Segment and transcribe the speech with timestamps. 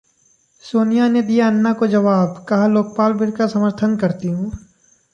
[0.63, 4.49] सोनिया ने दिया अन्ना को जवाब, कहा लोकपाल बिल का समर्थन करती हूं